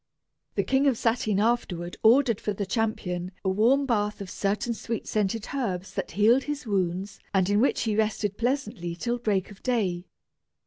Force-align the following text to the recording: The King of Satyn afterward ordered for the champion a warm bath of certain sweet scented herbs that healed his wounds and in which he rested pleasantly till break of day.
The 0.55 0.63
King 0.63 0.87
of 0.87 0.95
Satyn 0.97 1.39
afterward 1.39 1.95
ordered 2.01 2.41
for 2.41 2.53
the 2.53 2.65
champion 2.65 3.31
a 3.45 3.49
warm 3.49 3.85
bath 3.85 4.19
of 4.19 4.31
certain 4.31 4.73
sweet 4.73 5.07
scented 5.07 5.49
herbs 5.53 5.93
that 5.93 6.13
healed 6.13 6.45
his 6.45 6.65
wounds 6.65 7.19
and 7.35 7.47
in 7.51 7.61
which 7.61 7.81
he 7.81 7.95
rested 7.95 8.35
pleasantly 8.35 8.95
till 8.95 9.19
break 9.19 9.51
of 9.51 9.61
day. 9.61 10.07